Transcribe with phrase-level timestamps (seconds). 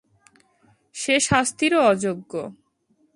[0.95, 2.31] সে শাস্তিরও অযোগ্য।